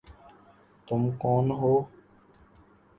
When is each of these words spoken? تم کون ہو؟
تم 0.87 1.01
کون 1.21 1.45
ہو؟ 1.59 1.73